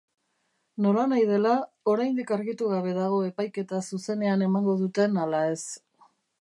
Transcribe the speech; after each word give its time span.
Nolanahi 0.85 1.27
dela, 1.31 1.51
oraindik 1.93 2.33
argitu 2.39 2.71
gabe 2.73 2.95
dago 2.97 3.21
epaiketa 3.29 3.85
zuzenean 3.93 4.47
emango 4.49 4.77
duten 4.83 5.25
ala 5.27 5.47
ez. 5.55 5.65